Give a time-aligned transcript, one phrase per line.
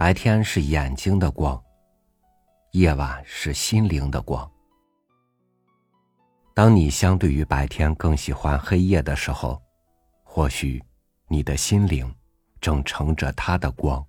[0.00, 1.62] 白天是眼睛的光，
[2.70, 4.50] 夜晚是心灵的光。
[6.54, 9.60] 当你相对于白天更喜欢黑夜的时候，
[10.24, 10.82] 或许
[11.28, 12.10] 你的心灵
[12.62, 14.02] 正乘着它的光，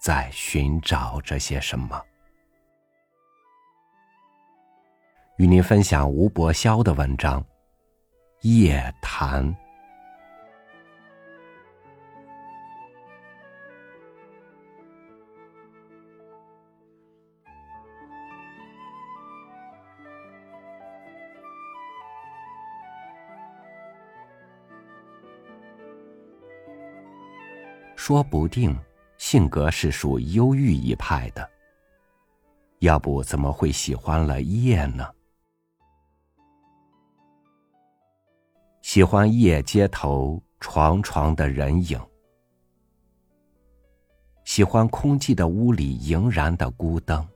[0.00, 2.02] 在寻找着些什么。
[5.36, 7.40] 与您分享吴伯霄的文章
[8.40, 9.54] 《夜谈》。
[28.08, 28.74] 说不定
[29.18, 31.46] 性格是属忧郁一派的，
[32.78, 35.06] 要不怎么会喜欢了夜呢？
[38.80, 42.00] 喜欢夜街头床床的人影，
[44.46, 47.28] 喜欢空寂的屋里迎燃的孤灯，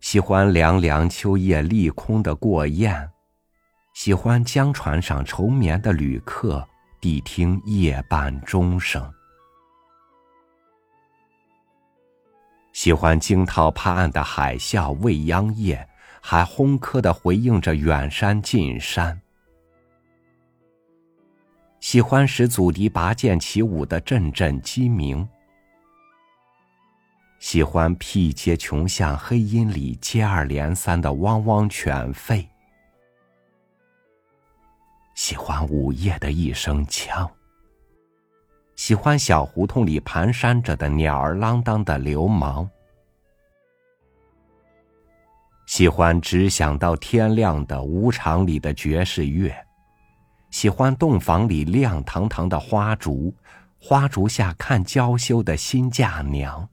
[0.00, 3.08] 喜欢凉凉秋夜立空的过雁，
[3.92, 6.68] 喜欢江船上愁眠的旅客。
[7.04, 9.12] 谛听夜半钟声，
[12.72, 15.86] 喜欢惊涛拍岸的海啸未央夜，
[16.22, 19.20] 还轰科的回应着远山近山。
[21.78, 25.28] 喜欢使祖笛拔剑起舞的阵阵鸡鸣，
[27.38, 32.46] 喜欢僻街穷巷黑阴里接二连三的汪汪犬吠，
[35.26, 37.26] 喜欢午夜的一声枪，
[38.76, 42.68] 喜欢小胡同里蹒跚着的鸟儿啷当的流氓，
[45.64, 49.50] 喜欢只想到天亮的舞场里的爵士乐。
[50.50, 53.34] 喜欢洞房里亮堂堂的花烛，
[53.80, 56.68] 花烛下看娇羞的新嫁娘。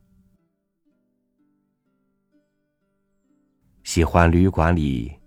[3.85, 5.17] 喜欢旅馆里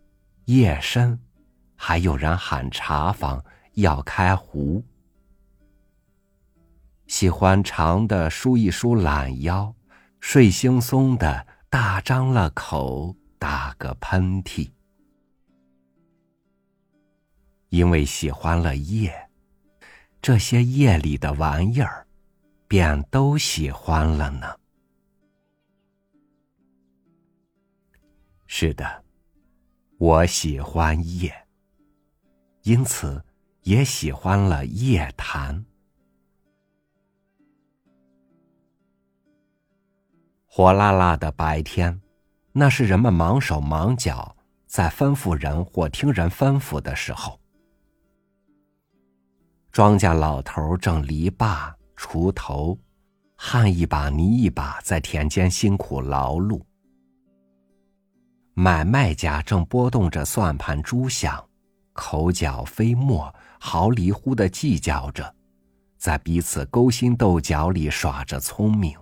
[0.44, 1.18] 夜深，
[1.76, 4.82] 还有人喊茶房要开壶。
[7.06, 9.74] 喜欢长的梳一梳懒腰，
[10.20, 14.70] 睡惺忪的大张了口打个喷嚏。
[17.68, 19.28] 因为喜欢了夜，
[20.22, 22.06] 这些夜里的玩意儿，
[22.68, 24.56] 便都喜欢了呢。
[28.46, 29.04] 是的，
[29.98, 31.43] 我喜欢夜，
[32.64, 33.22] 因此
[33.62, 35.64] 也喜欢了夜谈。
[40.46, 42.00] 火辣辣的白天，
[42.52, 44.34] 那是人们忙手忙脚，
[44.66, 47.38] 在吩咐人或听人吩咐的时候。
[49.70, 52.78] 庄稼老头正犁耙、锄头，
[53.36, 56.62] 汗一把泥一把，在田间辛苦劳碌。
[58.54, 61.44] 买卖家正拨动着算盘珠响，
[61.94, 65.34] 口角飞沫，毫厘忽的计较着，
[65.96, 68.98] 在彼此勾心斗角里耍着聪明。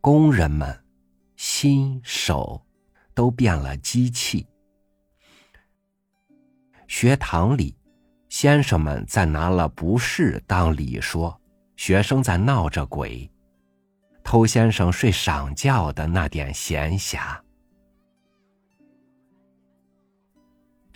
[0.00, 0.84] 工人们，
[1.36, 2.66] 心手，
[3.14, 4.46] 都变了机器。
[6.86, 7.76] 学堂里，
[8.28, 11.40] 先生们在拿了不是当理说，
[11.76, 13.30] 学生在闹着鬼，
[14.24, 17.38] 偷先生睡晌觉的那点闲暇。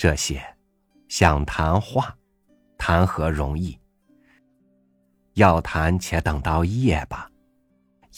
[0.03, 0.43] 这些，
[1.07, 2.19] 想谈话，
[2.77, 3.79] 谈何容易？
[5.35, 7.31] 要谈且等到夜吧，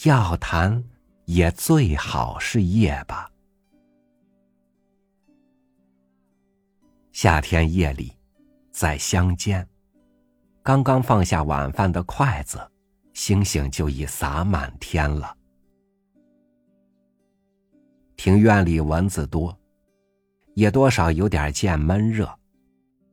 [0.03, 0.83] 要谈
[1.25, 3.29] 也最好是夜吧。
[7.11, 8.11] 夏天夜里，
[8.71, 9.69] 在乡间，
[10.63, 12.59] 刚刚放下晚饭的筷子，
[13.13, 15.37] 星星就已洒满天了。
[18.17, 19.55] 庭院里蚊子多，
[20.55, 22.27] 也多少有点见闷热。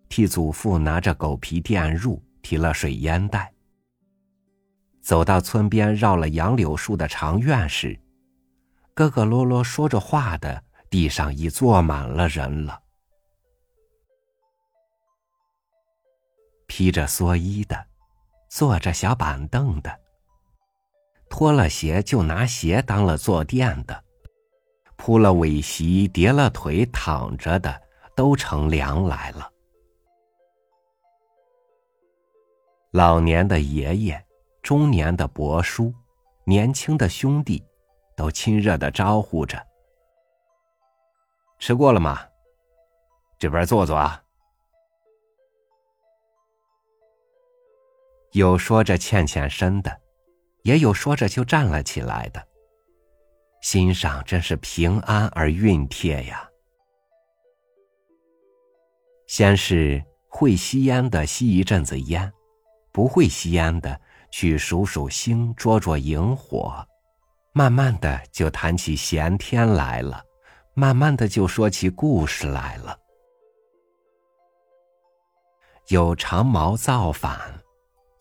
[0.08, 3.52] 替祖父拿着狗皮垫褥，提了水烟袋。
[5.00, 7.99] 走到村边绕了杨柳树的长院时，
[8.94, 12.81] 咯咯啰啰说着话的地上已坐满了人了。
[16.67, 17.87] 披着蓑衣的，
[18.49, 19.99] 坐着小板凳的，
[21.28, 24.05] 脱了鞋就拿鞋当了坐垫的，
[25.04, 27.82] 铺了尾席叠了腿躺着的，
[28.14, 29.50] 都乘凉来了。
[32.93, 34.25] 老年的爷爷，
[34.62, 35.93] 中年的伯叔，
[36.44, 37.66] 年轻的兄弟，
[38.16, 39.60] 都亲热的招呼着
[41.58, 42.20] ：“吃过了吗？
[43.40, 44.22] 这边坐坐啊。”
[48.31, 50.00] 有说着欠欠身的，
[50.62, 52.51] 也有说着就站了起来的。
[53.62, 56.47] 心上真是平安而熨帖呀。
[59.26, 62.31] 先是会吸烟的吸一阵子烟，
[62.93, 63.99] 不会吸烟的
[64.31, 66.87] 去数数星、捉捉萤火，
[67.53, 70.23] 慢慢的就谈起闲天来了，
[70.75, 72.99] 慢慢的就说起故事来了。
[75.88, 77.41] 有长毛造反。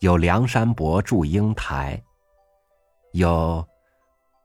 [0.00, 2.02] 有梁山伯祝英台，
[3.12, 3.64] 有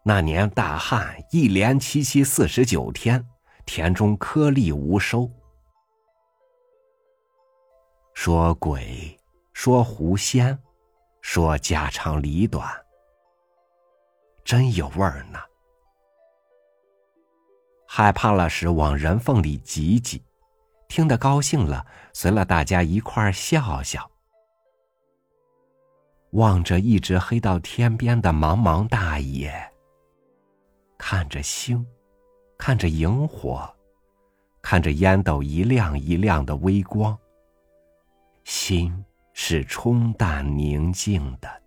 [0.07, 3.21] 那年大旱一连七七四十九天，
[3.65, 5.29] 田中颗粒无收。
[8.13, 9.19] 说鬼，
[9.51, 10.57] 说狐仙，
[11.19, 12.65] 说家长里短，
[14.45, 15.37] 真有味儿呢。
[17.85, 20.23] 害怕了时往人缝里挤挤，
[20.87, 24.09] 听得高兴了，随了大家一块儿笑笑。
[26.31, 29.69] 望着一直黑到天边的茫茫大野，
[30.97, 31.85] 看着星，
[32.57, 33.73] 看着萤火，
[34.61, 37.17] 看着烟斗一亮一亮的微光，
[38.43, 41.61] 心是冲淡宁静的。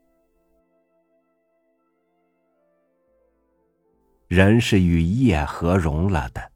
[4.28, 6.52] 人是与夜合融了的。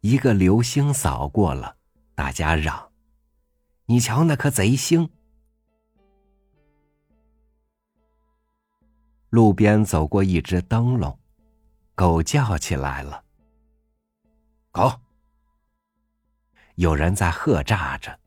[0.00, 1.76] 一个流星扫过了，
[2.14, 2.90] 大家嚷
[3.86, 5.08] ：“你瞧那颗贼星！”
[9.30, 11.16] 路边走过一只灯笼，
[11.94, 13.22] 狗叫起来了。
[14.70, 14.92] 狗，
[16.76, 18.18] 有人在喝诈着。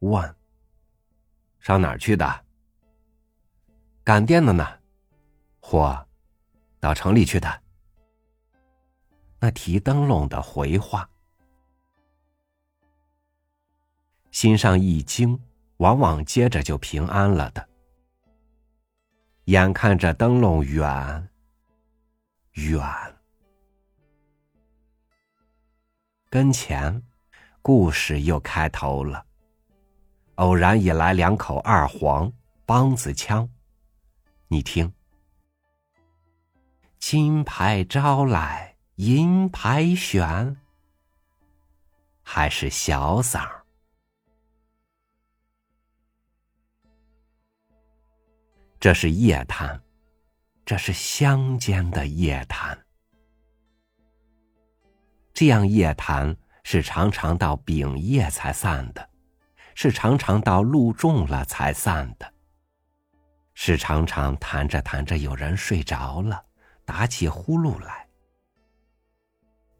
[0.00, 0.36] 问：
[1.58, 2.44] 上哪儿去的？
[4.02, 4.66] 赶店的呢？
[5.60, 6.06] 或
[6.78, 7.62] 到城里去的？
[9.40, 11.08] 那提灯笼的回话，
[14.30, 15.40] 心上一惊，
[15.78, 17.66] 往往接着就平安了的。
[19.44, 21.28] 眼看着灯笼远，
[22.54, 22.80] 远，
[26.30, 27.02] 跟前，
[27.60, 29.26] 故事又开头了。
[30.36, 32.32] 偶然也来两口二黄
[32.66, 33.48] 梆子腔，
[34.48, 34.92] 你听，
[36.98, 40.56] 金牌招来银牌选，
[42.22, 43.48] 还是小嗓。
[48.80, 49.80] 这是夜谈，
[50.66, 52.78] 这是乡间的夜谈。
[55.34, 59.06] 这样夜谈是常常到丙夜才散的，
[59.74, 62.32] 是常常到露重了才散的，
[63.52, 66.42] 是常常谈着谈着有人睡着了，
[66.86, 68.06] 打起呼噜来；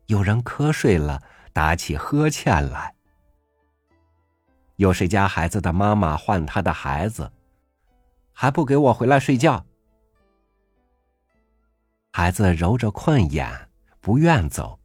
[0.06, 1.22] 有人瞌睡了，
[1.54, 2.92] 打起呵欠来；
[4.76, 7.32] 有谁家孩子的妈妈唤他的孩子。
[8.36, 9.64] 还不给我回来睡觉？
[12.16, 13.68] 孩子揉着困眼，
[14.00, 14.78] 不愿走，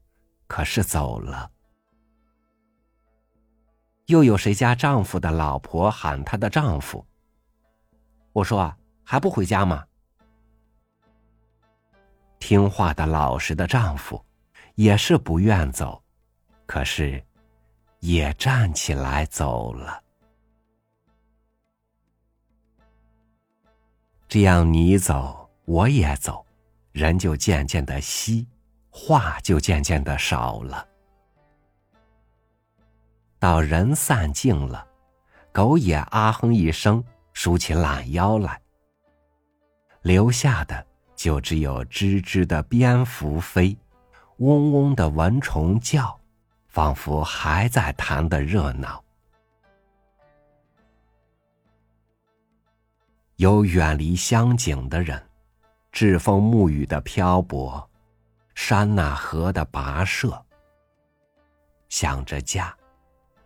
[0.48, 1.52] 可是走了。
[4.08, 7.06] 又有谁家丈夫的老婆喊她的丈夫？
[8.34, 9.86] 我说还不回家吗？
[12.40, 14.26] 听话的老实的丈夫，
[14.74, 16.02] 也是不愿走，
[16.66, 17.24] 可是
[18.00, 20.04] 也站起来走了。
[24.28, 26.44] 这样你走我也走，
[26.92, 28.48] 人就渐渐的稀，
[28.90, 30.88] 话就渐渐的少了。
[33.38, 34.86] 到人散尽了，
[35.52, 37.04] 狗也啊哼一声，
[37.34, 38.60] 竖起懒腰来。
[40.02, 43.78] 留下的就只有吱吱的蝙蝠飞，
[44.38, 46.20] 嗡嗡的蚊虫叫，
[46.68, 49.04] 仿佛还在谈的热闹。
[53.36, 55.29] 有远离乡景的人，
[55.92, 57.90] 栉风沐雨的漂泊，
[58.56, 60.46] 山那河的跋涉。
[61.90, 62.76] 想着家，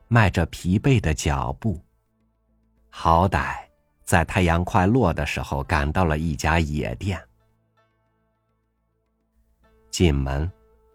[0.08, 1.80] 迈着疲惫的脚步，
[2.90, 3.58] 好歹
[4.04, 7.20] 在太阳快落的时候赶到了一家野店。
[9.90, 10.52] 进门，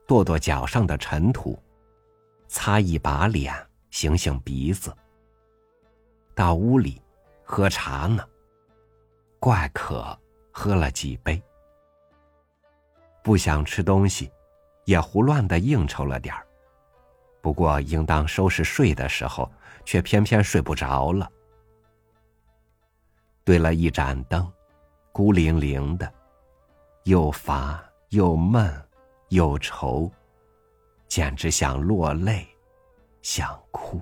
[0.06, 1.58] 跺跺脚上的尘土，
[2.46, 3.54] 擦一把脸，
[3.90, 4.94] 醒醒鼻子。
[6.34, 7.00] 到屋里，
[7.42, 8.22] 喝茶呢。
[9.40, 10.16] 怪渴，
[10.58, 11.40] 喝了几杯，
[13.22, 14.28] 不想吃东西，
[14.86, 16.44] 也胡乱的应酬了点儿。
[17.40, 19.48] 不过应当收拾睡的时候，
[19.84, 21.30] 却偏偏睡不着了。
[23.44, 24.52] 对了一盏灯，
[25.12, 26.12] 孤零零的，
[27.04, 28.68] 又乏又闷
[29.28, 30.10] 又愁，
[31.06, 32.44] 简直想落泪，
[33.22, 34.00] 想哭。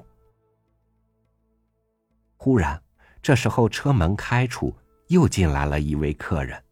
[2.39, 2.83] 忽然，
[3.21, 4.75] 这时候车门开处，
[5.09, 6.63] 又进来了一位客人。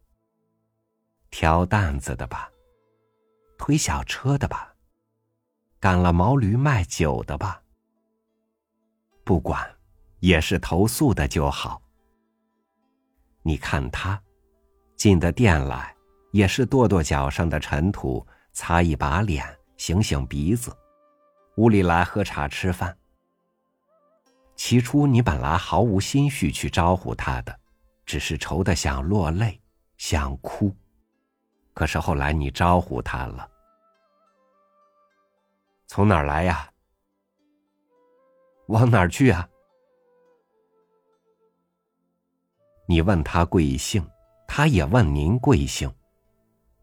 [1.29, 2.49] 挑担子的吧，
[3.57, 4.73] 推小车的吧，
[5.79, 7.61] 赶了毛驴卖酒的吧。
[9.23, 9.69] 不管，
[10.19, 11.81] 也是投宿的就好。
[13.41, 14.21] 你看他，
[14.95, 15.95] 进的店来，
[16.31, 19.45] 也是跺跺脚上的尘土，擦一把脸，
[19.77, 20.75] 醒醒鼻子，
[21.57, 22.97] 屋里来喝茶吃饭。
[24.55, 27.59] 起初你本来毫无心绪去招呼他的，
[28.05, 29.59] 只是愁得想落泪，
[29.97, 30.75] 想哭。
[31.73, 33.49] 可是后来你招呼他了，
[35.87, 36.71] 从哪儿来呀？
[38.67, 39.47] 往哪儿去啊？
[42.87, 44.07] 你问他贵姓，
[44.47, 45.93] 他也问您贵姓，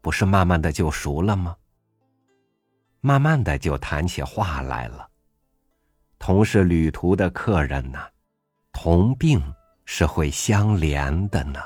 [0.01, 1.57] 不是慢慢的就熟了吗？
[3.01, 5.09] 慢慢的就谈起话来了。
[6.19, 8.07] 同是旅途的客人呐，
[8.71, 9.41] 同病
[9.85, 11.59] 是会相连的呢。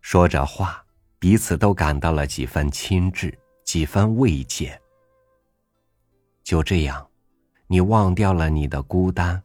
[0.00, 0.84] 说着话，
[1.18, 4.80] 彼此都感到了几分亲挚，几分慰藉。
[6.42, 7.06] 就这样，
[7.66, 9.42] 你忘掉了你的孤单，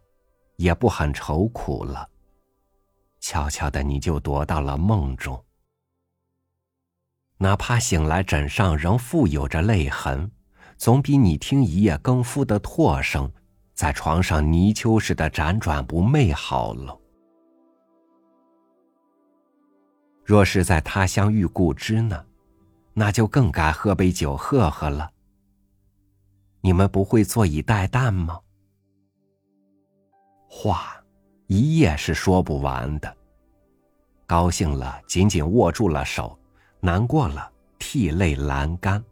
[0.55, 2.09] 也不很愁苦了。
[3.19, 5.43] 悄悄的，你就躲到了梦中。
[7.37, 10.31] 哪怕醒来枕上仍附有着泪痕，
[10.77, 13.29] 总比你听一夜更夫的唾声，
[13.73, 16.99] 在床上泥鳅似的辗转不寐好了。
[20.23, 22.25] 若是在他乡遇故知呢，
[22.93, 25.09] 那就更该喝杯酒喝喝了。
[26.61, 28.39] 你们不会坐以待旦吗？
[30.47, 30.95] 话，
[31.47, 33.17] 一夜是说不完的。
[34.25, 36.37] 高兴了，紧紧握住了手；
[36.79, 39.03] 难过了，涕泪阑干，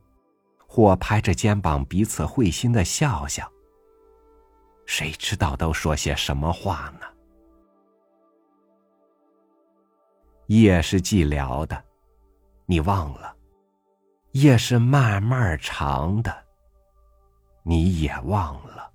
[0.65, 3.51] 或拍着肩膀彼此会心的笑笑。
[4.91, 7.07] 谁知道都说些什么话呢？
[10.47, 11.81] 夜是寂寥的，
[12.65, 13.33] 你忘了；
[14.33, 16.45] 夜是慢慢长的，
[17.63, 18.91] 你也忘了。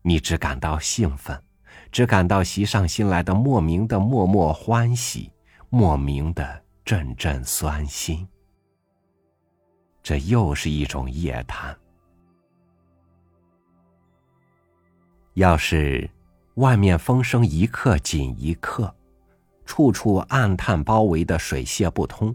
[0.00, 1.38] 你只感到兴奋，
[1.90, 5.30] 只感到袭上心来的莫名的默默欢喜，
[5.68, 8.26] 莫名的阵阵酸心。
[10.02, 11.78] 这又是一种夜谈。
[15.34, 16.08] 要是
[16.54, 18.94] 外面风声一刻紧一刻。
[19.64, 22.34] 处处暗探包围的水泄不通。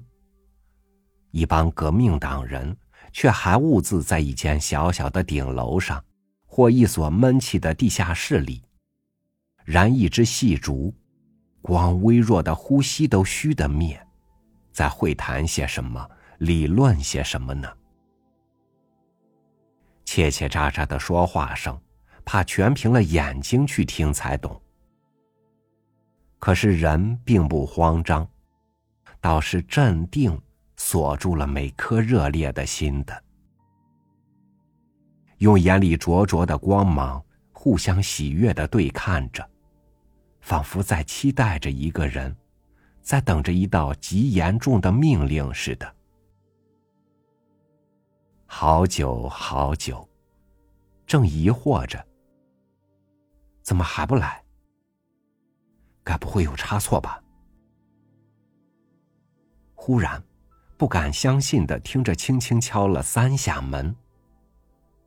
[1.32, 2.75] 一帮革命党人
[3.12, 6.04] 却还兀自在一间小小的顶楼上，
[6.48, 8.63] 或一所闷气的地下室里，
[9.66, 10.92] 燃一支细烛，
[11.62, 14.01] 光微弱的呼吸都虚的灭，
[14.72, 17.72] 在会谈些什么，理论些什么呢？
[20.06, 21.80] 切切喳喳的说话声，
[22.28, 24.62] 怕全凭了眼睛去听才懂。
[26.40, 28.28] 可是人并不慌张，
[29.22, 30.38] 倒是镇定，
[30.76, 33.24] 锁住了每颗热烈的心的。
[35.38, 39.50] 用眼里灼灼的光芒，互相喜悦的对看着，
[40.42, 42.36] 仿佛在期待着一个人，
[43.02, 45.96] 在等着一道极严重的命令似的。
[48.46, 50.06] 好久好久，
[51.06, 52.06] 正疑惑着，
[53.68, 54.42] 怎么还不来？
[56.02, 57.22] 该不会有差错吧？
[59.76, 60.24] 忽然，
[60.78, 63.94] 不敢相信的听着，轻轻敲了三下门。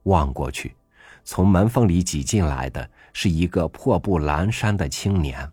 [0.02, 0.76] 望过去，
[1.24, 5.50] 从门缝里挤进来的是一个破布阑珊的青年。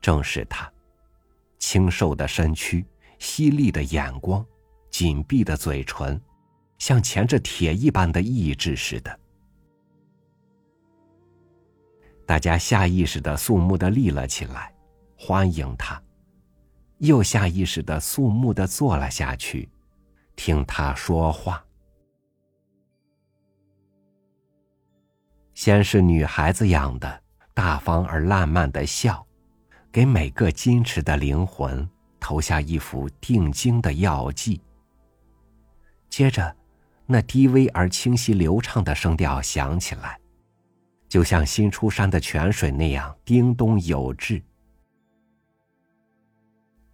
[0.00, 0.72] 正是他，
[1.58, 2.86] 清瘦的身躯，
[3.18, 4.46] 犀利的眼光，
[4.90, 6.22] 紧闭的嘴唇，
[6.78, 9.19] 像钳着铁一般的意志似的。
[12.30, 14.72] 大家下意识的肃穆的立了起来，
[15.18, 16.00] 欢迎他；
[16.98, 19.68] 又下意识的肃穆的坐了下去，
[20.36, 21.64] 听他说话。
[25.54, 27.20] 先是女孩子养的
[27.52, 29.26] 大方而烂漫的笑，
[29.90, 34.62] 给每个矜持的灵魂投下一幅定睛的药剂。
[36.08, 36.54] 接着，
[37.06, 40.19] 那低微而清晰流畅的声调响起来。
[41.10, 44.40] 就像新出山的泉水那样叮咚有致。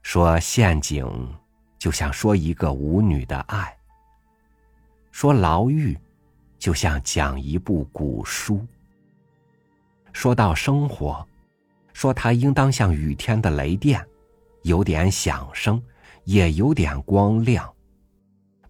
[0.00, 1.06] 说陷阱，
[1.78, 3.66] 就像说一个舞女的爱；
[5.12, 5.98] 说牢狱，
[6.58, 8.66] 就像讲一部古书。
[10.14, 11.28] 说到生活，
[11.92, 14.02] 说它应当像雨天的雷电，
[14.62, 15.82] 有点响声，
[16.24, 17.70] 也有点光亮，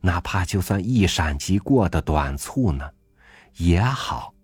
[0.00, 2.90] 哪怕就算一闪即过的短促呢？
[3.58, 4.34] 也好。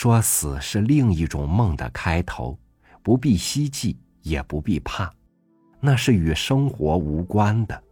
[0.00, 2.56] 说死是另一种梦的开头，
[3.02, 5.12] 不必希冀，也不必怕，
[5.80, 7.82] 那是与生活无关的。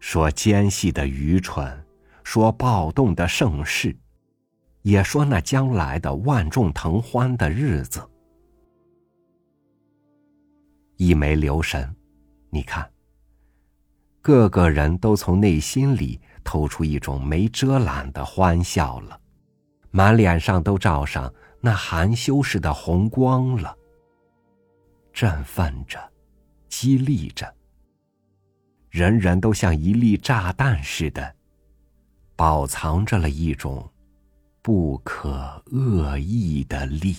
[0.00, 1.84] 说奸细的愚蠢，
[2.24, 3.94] 说暴动的盛世，
[4.80, 8.00] 也说那将来的万众腾欢的日子。
[10.96, 11.94] 一没留神，
[12.48, 12.90] 你看，
[14.22, 19.20] 个个人都从内心里透出一种没遮拦的欢笑了，
[19.92, 23.76] 满脸上都罩上那含羞似的红光了，
[25.12, 26.00] 振奋着，
[26.68, 27.54] 激励着。
[28.88, 31.34] 人人都像一粒炸弹似的，
[32.34, 33.88] 饱藏着了一种
[34.62, 37.14] 不可恶意的力。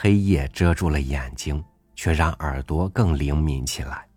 [0.00, 1.60] 黑夜遮住了眼睛，
[1.96, 4.08] 却让耳朵更灵敏起来。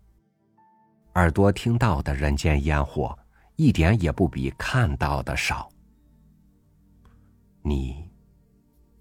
[1.14, 3.18] 耳朵听到的人间烟火，
[3.56, 5.68] 一点也不比看到的少。
[7.62, 8.08] 你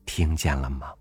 [0.07, 0.91] 听见了吗？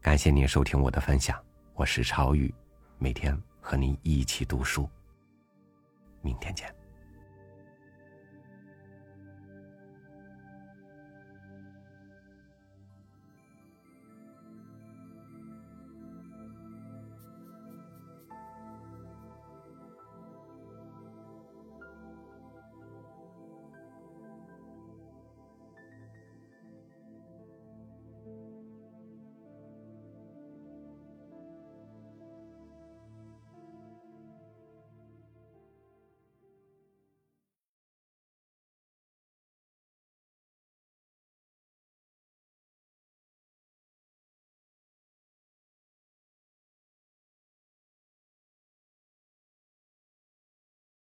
[0.00, 1.38] 感谢您收听我的分享，
[1.74, 2.54] 我是超宇，
[2.96, 4.88] 每天和您一起读书。
[6.22, 6.74] 明天见。